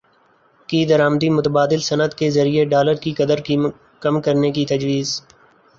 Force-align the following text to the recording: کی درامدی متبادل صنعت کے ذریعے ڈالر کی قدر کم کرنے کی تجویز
کی 0.69 0.79
درامدی 0.85 1.29
متبادل 1.29 1.79
صنعت 1.81 2.15
کے 2.15 2.29
ذریعے 2.31 2.65
ڈالر 2.65 2.95
کی 3.03 3.13
قدر 3.13 3.39
کم 4.01 4.21
کرنے 4.21 4.51
کی 4.51 4.65
تجویز 4.65 5.21